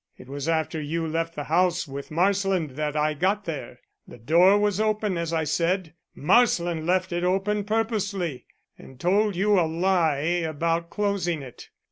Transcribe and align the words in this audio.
It 0.17 0.27
was 0.27 0.49
after 0.49 0.81
you 0.81 1.05
left 1.05 1.35
the 1.35 1.43
house 1.43 1.87
with 1.87 2.09
Marsland 2.09 2.71
that 2.71 2.95
I 2.95 3.13
got 3.13 3.45
there. 3.45 3.81
The 4.07 4.17
door 4.17 4.57
was 4.57 4.79
open 4.79 5.15
as 5.15 5.31
I 5.31 5.43
said 5.43 5.93
Marsland 6.15 6.87
left 6.87 7.11
it 7.11 7.23
open 7.23 7.65
purposely, 7.65 8.47
and 8.79 8.99
told 8.99 9.35
you 9.35 9.59
a 9.59 9.69
lie 9.69 10.15
about 10.17 10.89
closing 10.89 11.43
it. 11.43 11.69